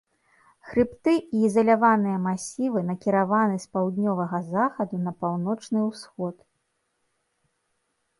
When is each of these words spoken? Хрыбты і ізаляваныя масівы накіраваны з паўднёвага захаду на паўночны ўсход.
Хрыбты 0.67 1.11
і 1.17 1.41
ізаляваныя 1.47 2.21
масівы 2.27 2.79
накіраваны 2.91 3.59
з 3.65 3.69
паўднёвага 3.77 4.39
захаду 4.55 4.95
на 5.09 5.13
паўночны 5.21 5.79
ўсход. 5.89 6.35